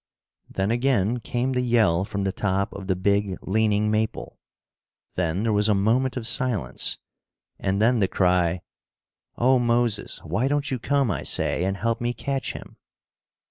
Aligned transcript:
Then 0.49 0.71
again 0.71 1.19
came 1.19 1.51
the 1.51 1.61
yell 1.61 2.05
from 2.05 2.23
the 2.23 2.31
top 2.31 2.73
of 2.73 2.87
the 2.87 2.95
big 2.95 3.37
leaning 3.43 3.91
maple. 3.91 4.39
Then 5.13 5.43
there 5.43 5.53
was 5.53 5.69
a 5.69 5.75
moment 5.75 6.17
of 6.17 6.25
silence, 6.25 6.97
and 7.59 7.79
then 7.79 7.99
the 7.99 8.07
cry: 8.07 8.61
"Oh, 9.37 9.59
Moses! 9.59 10.17
Why 10.23 10.47
don't 10.47 10.71
you 10.71 10.79
come, 10.79 11.11
I 11.11 11.21
say, 11.21 11.65
and 11.65 11.77
help 11.77 12.01
me 12.01 12.13
catch 12.13 12.53
him?" 12.53 12.77